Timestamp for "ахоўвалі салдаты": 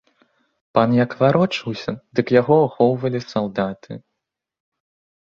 2.67-3.91